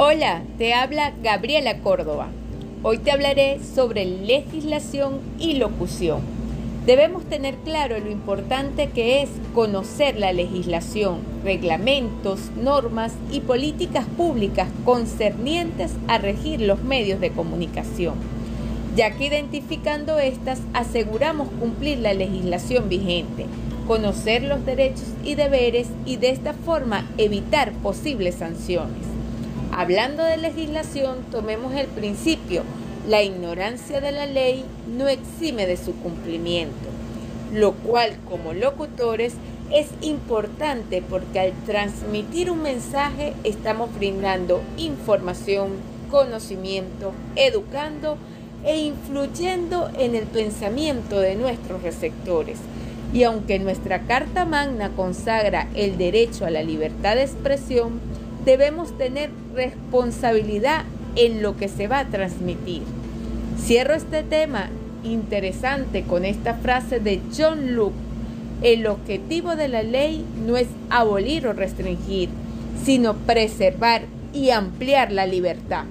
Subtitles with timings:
[0.00, 2.28] Hola, te habla Gabriela Córdoba.
[2.84, 6.20] Hoy te hablaré sobre legislación y locución.
[6.86, 14.68] Debemos tener claro lo importante que es conocer la legislación, reglamentos, normas y políticas públicas
[14.84, 18.14] concernientes a regir los medios de comunicación,
[18.94, 23.46] ya que identificando estas aseguramos cumplir la legislación vigente,
[23.88, 29.17] conocer los derechos y deberes y de esta forma evitar posibles sanciones.
[29.78, 32.64] Hablando de legislación, tomemos el principio,
[33.06, 36.88] la ignorancia de la ley no exime de su cumplimiento,
[37.54, 39.34] lo cual como locutores
[39.72, 45.68] es importante porque al transmitir un mensaje estamos brindando información,
[46.10, 48.18] conocimiento, educando
[48.64, 52.58] e influyendo en el pensamiento de nuestros receptores.
[53.14, 58.00] Y aunque nuestra Carta Magna consagra el derecho a la libertad de expresión,
[58.48, 60.84] debemos tener responsabilidad
[61.16, 62.80] en lo que se va a transmitir.
[63.62, 64.70] Cierro este tema
[65.04, 67.98] interesante con esta frase de John Luke.
[68.62, 72.30] El objetivo de la ley no es abolir o restringir,
[72.86, 75.84] sino preservar y ampliar la libertad.